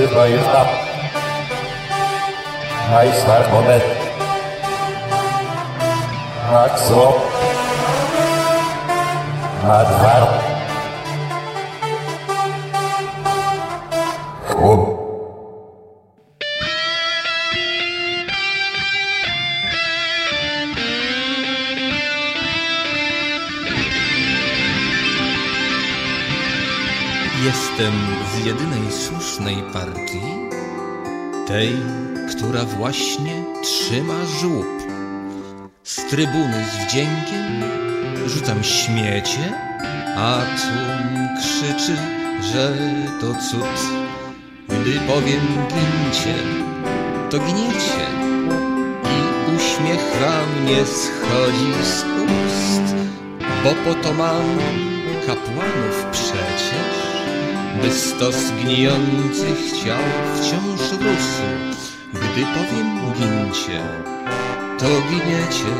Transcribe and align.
Silber 0.00 0.24
hilft 0.24 0.48
ab. 0.48 0.68
Heiß 2.90 3.28
war 3.28 3.40
Moment. 3.50 3.84
Jestem 27.44 27.92
z 28.34 28.46
jedynej 28.46 28.92
słusznej 28.92 29.56
partii, 29.72 30.20
tej, 31.46 31.76
która 32.30 32.64
właśnie 32.64 33.44
trzyma 33.62 34.26
żłób. 34.40 34.66
Z 35.84 35.96
trybuny 35.96 36.64
z 36.64 36.84
wdziękiem 36.84 37.62
rzucam 38.26 38.64
śmiecie, 38.64 39.52
a 40.16 40.38
tłum 40.42 41.28
krzyczy, 41.38 41.96
że 42.52 42.76
to 43.20 43.26
cud. 43.26 43.80
Gdy 44.68 45.00
powiem 45.00 45.46
gincie, 45.68 46.34
to 47.30 47.38
gniecie 47.38 48.06
i 49.04 49.56
uśmiech 49.56 50.20
wam 50.20 50.66
nie 50.66 50.86
schodzi 50.86 51.72
z 51.84 52.04
ust, 52.04 52.94
bo 53.64 53.70
po 53.84 54.02
to 54.02 54.14
mam 54.14 54.58
kapłanów 55.26 56.06
przecież 56.12 57.09
by 57.78 57.90
stos 57.92 58.50
gnijących 58.50 59.72
ciał 59.84 60.04
wciąż 60.34 60.80
rósł. 60.92 61.42
Gdy 62.12 62.42
powiem 62.54 63.00
gincie, 63.14 63.82
to 64.78 64.86
giniecie 65.10 65.74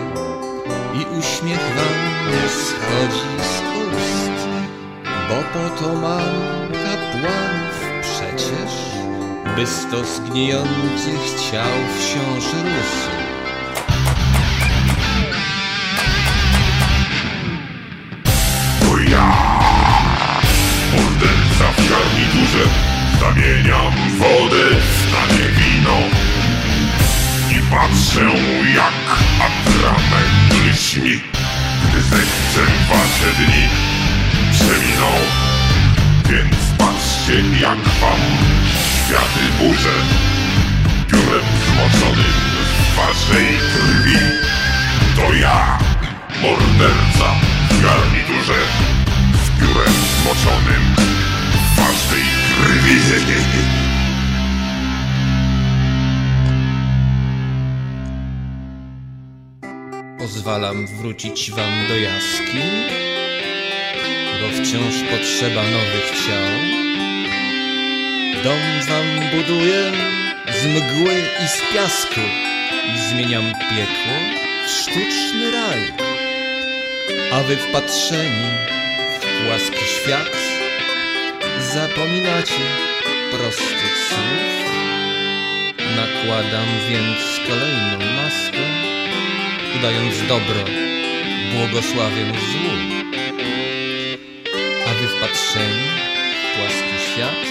i 0.94 1.18
uśmiech 1.18 1.74
wam 1.76 1.96
nie 2.30 2.48
schodzi 2.48 3.30
z 3.38 3.62
ust, 3.78 4.48
bo 5.28 5.34
po 5.52 5.80
to 5.80 5.94
mam 5.94 6.68
kapłanów 6.72 7.80
przecież, 8.02 8.72
by 9.56 9.66
stos 9.66 10.20
gnijących 10.20 11.40
ciał 11.50 11.76
wciąż 11.98 12.44
rósł. 12.44 13.29
Zamieniam 23.30 23.92
wodę 24.18 24.64
na 25.12 25.34
nie 25.34 25.48
wino 25.48 25.98
i 27.50 27.70
patrzę 27.70 28.20
jak 28.74 29.18
atrament 29.46 30.70
lśni, 30.70 31.20
gdy 31.84 32.02
zechcę 32.02 32.60
wasze 32.88 33.32
dni 33.38 33.68
przeminą. 34.52 35.10
Więc 36.30 36.56
patrzcie 36.78 37.34
jak 37.60 37.78
wam 38.00 38.20
światy 39.06 39.44
burzę, 39.58 39.94
piórem 41.10 41.44
zmoczonym 41.66 42.32
w 42.64 42.96
waszej 42.96 43.46
krwi. 43.46 44.18
To 45.16 45.34
ja, 45.34 45.78
morderca 46.42 47.34
w 47.70 47.82
Pozwalam 60.20 60.86
wrócić 60.86 61.50
wam 61.50 61.88
do 61.88 61.96
jaskiń, 61.96 62.70
bo 64.40 64.48
wciąż 64.48 64.94
potrzeba 65.10 65.62
nowych 65.62 66.10
ciał. 66.10 66.50
Dom 68.44 68.86
wam 68.88 69.30
buduję 69.30 69.92
z 70.62 70.66
mgły 70.66 71.14
i 71.44 71.48
z 71.48 71.74
piasku 71.74 72.20
i 72.94 72.98
zmieniam 72.98 73.44
piekło 73.44 74.16
w 74.66 74.70
sztuczny 74.70 75.50
raj. 75.50 75.92
A 77.32 77.42
wy 77.42 77.56
wpatrzeni 77.56 78.48
w 79.20 79.46
płaski 79.46 79.84
świat 79.84 80.36
zapominacie 81.74 82.64
prostych 83.30 84.08
słów. 84.08 84.70
Nakładam 85.96 86.68
więc 86.90 87.48
kolejną 87.48 87.98
maskę 87.98 88.89
udając 89.78 90.26
dobro, 90.28 90.60
błogosławię 91.52 92.24
złu. 92.24 92.72
A 94.86 94.94
wy 94.94 95.08
wpatrzeni 95.08 95.86
w 96.42 96.56
płaski 96.56 96.96
świat, 97.12 97.46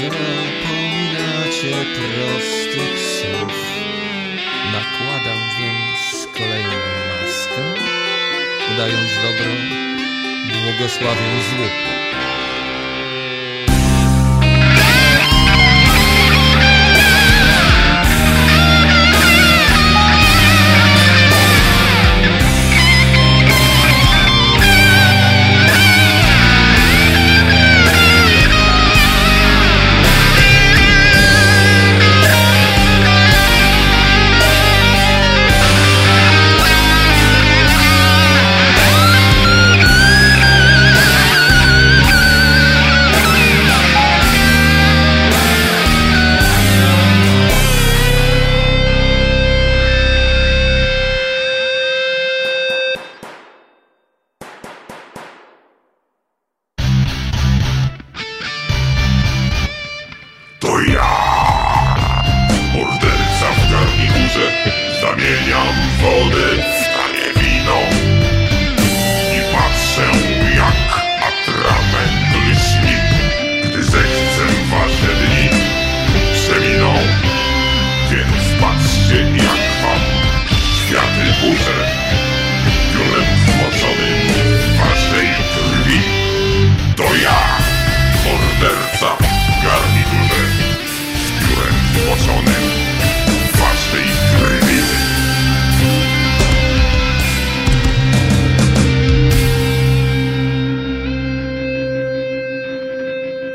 zapominacie 0.00 1.72
prostych 1.94 2.98
słów. 2.98 3.58
Nakładam 4.72 5.38
więc 5.58 6.28
kolejną 6.38 6.78
maskę, 7.08 7.62
udając 8.74 9.12
dobro, 9.14 9.52
błogosławię 10.52 11.42
złu. 11.50 12.01
Zamieniam 65.32 65.74
wodę 66.00 66.71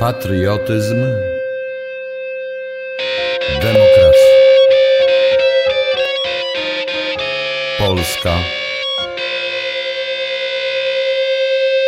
Patriotyzm, 0.07 1.03
demokracja. 3.61 4.37
Polska, 7.77 8.33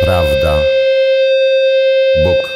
prawda, 0.00 0.62
Bóg. 2.24 2.49